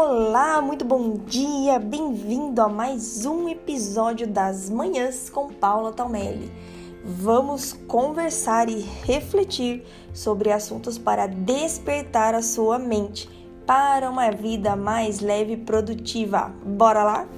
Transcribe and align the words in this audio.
Olá, 0.00 0.62
muito 0.62 0.84
bom 0.84 1.14
dia, 1.26 1.76
bem-vindo 1.80 2.62
a 2.62 2.68
mais 2.68 3.26
um 3.26 3.48
episódio 3.48 4.28
das 4.28 4.70
Manhãs 4.70 5.28
com 5.28 5.52
Paula 5.52 5.92
Talmelli. 5.92 6.52
Vamos 7.04 7.72
conversar 7.72 8.68
e 8.68 8.78
refletir 8.78 9.84
sobre 10.14 10.52
assuntos 10.52 10.96
para 10.96 11.26
despertar 11.26 12.32
a 12.32 12.42
sua 12.42 12.78
mente 12.78 13.28
para 13.66 14.08
uma 14.08 14.30
vida 14.30 14.76
mais 14.76 15.18
leve 15.18 15.54
e 15.54 15.56
produtiva. 15.56 16.54
Bora 16.64 17.02
lá? 17.02 17.28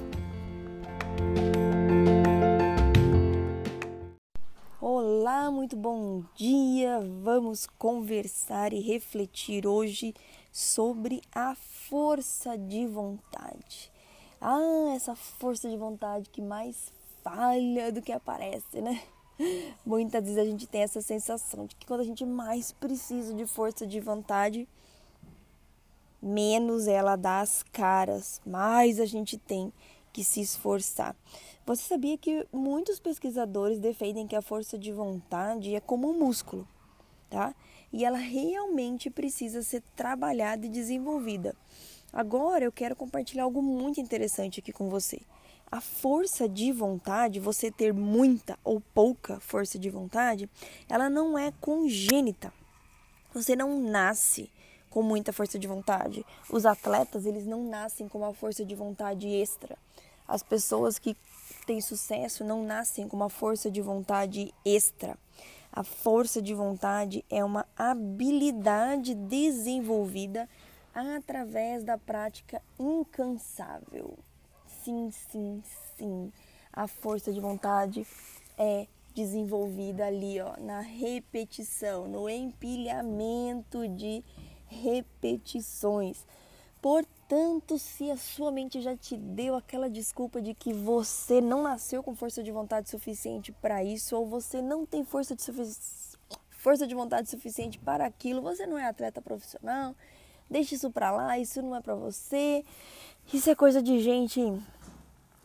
Olá, 4.79 5.49
muito 5.49 5.75
bom 5.75 6.23
dia. 6.35 6.99
Vamos 7.23 7.65
conversar 7.65 8.71
e 8.71 8.79
refletir 8.79 9.65
hoje 9.65 10.13
sobre 10.51 11.21
a 11.33 11.55
força 11.55 12.57
de 12.57 12.85
vontade. 12.85 13.91
Ah, 14.39 14.93
essa 14.95 15.15
força 15.15 15.69
de 15.69 15.77
vontade 15.77 16.29
que 16.29 16.41
mais 16.41 16.91
falha 17.23 17.91
do 17.91 18.01
que 18.01 18.11
aparece, 18.11 18.81
né? 18.81 19.01
Muitas 19.85 20.23
vezes 20.23 20.37
a 20.37 20.45
gente 20.45 20.67
tem 20.67 20.81
essa 20.81 21.01
sensação 21.01 21.65
de 21.65 21.75
que 21.75 21.85
quando 21.85 22.01
a 22.01 22.05
gente 22.05 22.25
mais 22.25 22.71
precisa 22.71 23.33
de 23.33 23.45
força 23.45 23.85
de 23.85 23.99
vontade, 23.99 24.67
menos 26.21 26.87
ela 26.87 27.15
dá 27.15 27.39
as 27.39 27.63
caras, 27.63 28.41
mais 28.45 28.99
a 28.99 29.05
gente 29.05 29.37
tem 29.37 29.71
que 30.11 30.23
se 30.23 30.41
esforçar. 30.41 31.15
Você 31.65 31.83
sabia 31.83 32.17
que 32.17 32.45
muitos 32.51 32.99
pesquisadores 32.99 33.79
defendem 33.79 34.27
que 34.27 34.35
a 34.35 34.41
força 34.41 34.77
de 34.77 34.91
vontade 34.91 35.73
é 35.73 35.79
como 35.79 36.09
um 36.09 36.19
músculo, 36.19 36.67
tá? 37.31 37.55
E 37.91 38.05
ela 38.05 38.17
realmente 38.17 39.09
precisa 39.09 39.63
ser 39.63 39.81
trabalhada 39.95 40.65
e 40.65 40.69
desenvolvida. 40.69 41.55
Agora 42.13 42.65
eu 42.65 42.71
quero 42.71 42.95
compartilhar 42.95 43.43
algo 43.43 43.61
muito 43.61 43.99
interessante 43.99 44.59
aqui 44.59 44.71
com 44.71 44.89
você. 44.89 45.19
A 45.71 45.79
força 45.79 46.49
de 46.49 46.73
vontade, 46.73 47.39
você 47.39 47.71
ter 47.71 47.93
muita 47.93 48.59
ou 48.63 48.81
pouca 48.93 49.39
força 49.39 49.79
de 49.79 49.89
vontade, 49.89 50.49
ela 50.89 51.09
não 51.09 51.39
é 51.39 51.53
congênita. 51.61 52.53
Você 53.33 53.55
não 53.55 53.79
nasce 53.79 54.51
com 54.89 55.01
muita 55.01 55.31
força 55.31 55.57
de 55.57 55.65
vontade. 55.65 56.25
Os 56.49 56.65
atletas, 56.65 57.25
eles 57.25 57.45
não 57.47 57.63
nascem 57.63 58.09
com 58.09 58.17
uma 58.17 58.33
força 58.33 58.65
de 58.65 58.75
vontade 58.75 59.25
extra. 59.29 59.77
As 60.27 60.43
pessoas 60.43 60.99
que 60.99 61.15
têm 61.65 61.79
sucesso 61.79 62.43
não 62.43 62.61
nascem 62.65 63.07
com 63.07 63.15
uma 63.15 63.29
força 63.29 63.71
de 63.71 63.81
vontade 63.81 64.53
extra. 64.65 65.17
A 65.73 65.83
força 65.83 66.41
de 66.41 66.53
vontade 66.53 67.23
é 67.29 67.43
uma 67.45 67.65
habilidade 67.77 69.15
desenvolvida 69.15 70.49
através 70.93 71.83
da 71.83 71.97
prática 71.97 72.61
incansável. 72.77 74.17
Sim, 74.83 75.09
sim, 75.11 75.63
sim. 75.97 76.31
A 76.73 76.87
força 76.87 77.31
de 77.31 77.39
vontade 77.39 78.05
é 78.57 78.85
desenvolvida 79.15 80.07
ali, 80.07 80.41
ó, 80.41 80.57
na 80.59 80.81
repetição, 80.81 82.05
no 82.05 82.29
empilhamento 82.29 83.87
de 83.87 84.23
repetições. 84.67 86.25
Portanto, 86.81 87.77
se 87.77 88.09
a 88.09 88.17
sua 88.17 88.51
mente 88.51 88.81
já 88.81 88.97
te 88.97 89.15
deu 89.15 89.55
aquela 89.55 89.89
desculpa 89.89 90.41
de 90.41 90.53
que 90.53 90.73
você 90.73 91.39
não 91.39 91.61
nasceu 91.61 92.01
com 92.01 92.15
força 92.15 92.41
de 92.41 92.51
vontade 92.51 92.89
suficiente 92.89 93.51
para 93.51 93.83
isso, 93.83 94.17
ou 94.17 94.25
você 94.25 94.61
não 94.61 94.85
tem 94.85 95.03
força 95.05 95.35
de, 95.35 95.43
força 96.49 96.87
de 96.87 96.95
vontade 96.95 97.29
suficiente 97.29 97.77
para 97.77 98.05
aquilo, 98.05 98.41
você 98.41 98.65
não 98.65 98.79
é 98.79 98.85
atleta 98.85 99.21
profissional, 99.21 99.95
deixe 100.49 100.73
isso 100.73 100.89
para 100.89 101.11
lá, 101.11 101.37
isso 101.37 101.61
não 101.61 101.75
é 101.75 101.81
para 101.81 101.93
você. 101.93 102.65
Isso 103.31 103.49
é 103.49 103.55
coisa 103.55 103.81
de 103.81 103.99
gente 103.99 104.41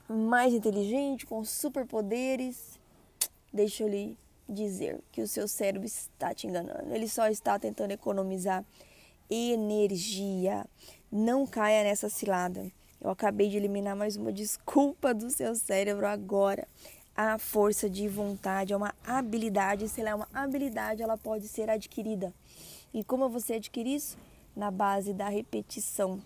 mais 0.08 0.54
inteligente, 0.54 1.26
com 1.26 1.44
superpoderes. 1.44 2.80
Deixa 3.52 3.84
eu 3.84 3.88
lhe 3.88 4.18
dizer 4.48 5.00
que 5.12 5.20
o 5.20 5.28
seu 5.28 5.46
cérebro 5.46 5.86
está 5.86 6.34
te 6.34 6.46
enganando. 6.46 6.92
Ele 6.92 7.08
só 7.08 7.28
está 7.28 7.58
tentando 7.58 7.92
economizar 7.92 8.64
energia. 9.30 10.66
Não 11.10 11.46
caia 11.46 11.84
nessa 11.84 12.08
cilada. 12.08 12.70
Eu 13.00 13.10
acabei 13.10 13.48
de 13.48 13.56
eliminar 13.56 13.94
mais 13.94 14.16
uma 14.16 14.32
desculpa 14.32 15.14
do 15.14 15.30
seu 15.30 15.54
cérebro 15.54 16.06
agora. 16.06 16.66
A 17.14 17.38
força 17.38 17.88
de 17.88 18.08
vontade 18.08 18.72
é 18.72 18.76
uma 18.76 18.94
habilidade. 19.04 19.88
Se 19.88 20.00
ela 20.00 20.10
é 20.10 20.14
uma 20.14 20.28
habilidade, 20.34 21.02
ela 21.02 21.16
pode 21.16 21.48
ser 21.48 21.70
adquirida. 21.70 22.32
E 22.92 23.04
como 23.04 23.28
você 23.28 23.54
adquire 23.54 23.94
isso? 23.94 24.18
Na 24.54 24.70
base 24.70 25.12
da 25.12 25.28
repetição. 25.28 26.20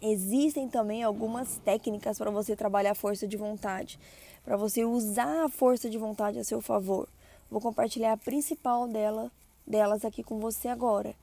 Existem 0.00 0.68
também 0.68 1.02
algumas 1.02 1.58
técnicas 1.64 2.18
para 2.18 2.30
você 2.30 2.54
trabalhar 2.54 2.90
a 2.90 2.94
força 2.94 3.26
de 3.26 3.36
vontade, 3.36 3.98
para 4.44 4.56
você 4.56 4.84
usar 4.84 5.44
a 5.44 5.48
força 5.48 5.88
de 5.88 5.96
vontade 5.96 6.38
a 6.38 6.44
seu 6.44 6.60
favor. 6.60 7.08
Vou 7.50 7.60
compartilhar 7.60 8.12
a 8.12 8.16
principal 8.16 8.86
dela, 8.86 9.32
delas 9.66 10.04
aqui 10.04 10.22
com 10.22 10.38
você 10.38 10.68
agora, 10.68 11.14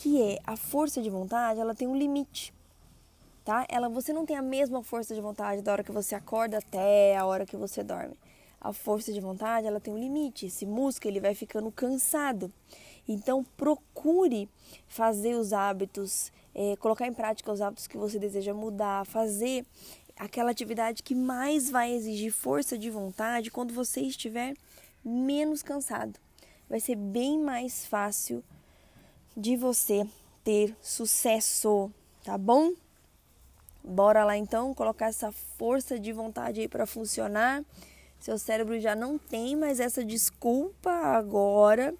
que 0.00 0.22
é 0.22 0.38
a 0.46 0.56
força 0.56 1.02
de 1.02 1.10
vontade, 1.10 1.60
ela 1.60 1.74
tem 1.74 1.86
um 1.86 1.94
limite. 1.94 2.54
Tá? 3.44 3.66
Ela 3.68 3.86
você 3.86 4.14
não 4.14 4.24
tem 4.24 4.34
a 4.34 4.40
mesma 4.40 4.82
força 4.82 5.14
de 5.14 5.20
vontade 5.20 5.60
da 5.60 5.72
hora 5.72 5.84
que 5.84 5.92
você 5.92 6.14
acorda 6.14 6.56
até 6.56 7.14
a 7.18 7.26
hora 7.26 7.44
que 7.44 7.54
você 7.54 7.82
dorme. 7.82 8.16
A 8.58 8.72
força 8.72 9.12
de 9.12 9.20
vontade, 9.20 9.66
ela 9.66 9.78
tem 9.78 9.92
um 9.92 9.98
limite. 9.98 10.46
Esse 10.46 10.64
músculo 10.64 11.12
ele 11.12 11.20
vai 11.20 11.34
ficando 11.34 11.70
cansado. 11.70 12.50
Então 13.06 13.44
procure 13.58 14.48
fazer 14.88 15.34
os 15.34 15.52
hábitos 15.52 16.32
é, 16.54 16.76
colocar 16.76 17.06
em 17.06 17.12
prática 17.12 17.52
os 17.52 17.60
hábitos 17.60 17.86
que 17.86 17.98
você 17.98 18.18
deseja 18.18 18.54
mudar, 18.54 19.04
fazer 19.04 19.66
aquela 20.16 20.50
atividade 20.50 21.02
que 21.02 21.14
mais 21.14 21.68
vai 21.68 21.92
exigir 21.92 22.32
força 22.32 22.78
de 22.78 22.88
vontade 22.88 23.50
quando 23.50 23.74
você 23.74 24.00
estiver 24.00 24.54
menos 25.04 25.62
cansado. 25.62 26.18
Vai 26.70 26.80
ser 26.80 26.96
bem 26.96 27.38
mais 27.38 27.84
fácil 27.84 28.42
de 29.40 29.56
você 29.56 30.06
ter 30.44 30.76
sucesso, 30.82 31.90
tá 32.22 32.36
bom? 32.36 32.72
Bora 33.82 34.22
lá 34.22 34.36
então 34.36 34.74
colocar 34.74 35.06
essa 35.06 35.32
força 35.32 35.98
de 35.98 36.12
vontade 36.12 36.60
aí 36.60 36.68
para 36.68 36.86
funcionar. 36.86 37.64
Seu 38.18 38.38
cérebro 38.38 38.78
já 38.78 38.94
não 38.94 39.16
tem 39.16 39.56
mais 39.56 39.80
essa 39.80 40.04
desculpa 40.04 40.90
agora 40.90 41.94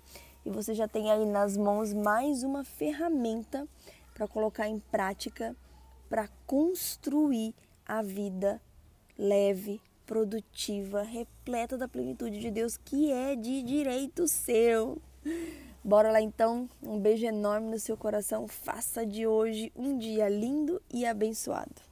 e 0.45 0.51
você 0.51 0.75
já 0.75 0.87
tem 0.87 1.11
aí 1.11 1.25
nas 1.25 1.57
mãos 1.57 1.95
mais 1.95 2.43
uma 2.43 2.63
ferramenta 2.63 3.67
para 4.13 4.29
colocar 4.29 4.69
em 4.69 4.79
prática, 4.79 5.57
para 6.11 6.29
construir 6.47 7.55
a 7.87 8.03
vida 8.03 8.61
leve, 9.19 9.81
produtiva, 10.05 11.01
repleta 11.03 11.79
da 11.79 11.89
plenitude 11.89 12.39
de 12.39 12.51
Deus 12.51 12.77
que 12.77 13.11
é 13.11 13.35
de 13.35 13.63
direito 13.63 14.29
seu. 14.29 15.01
Bora 15.83 16.13
lá 16.13 16.21
então, 16.21 16.69
um 16.83 16.99
beijo 16.99 17.25
enorme 17.25 17.71
no 17.71 17.79
seu 17.79 17.97
coração. 17.97 18.47
Faça 18.47 19.07
de 19.07 19.27
hoje 19.27 19.73
um 19.75 19.97
dia 19.97 20.29
lindo 20.29 20.81
e 20.93 21.07
abençoado. 21.07 21.90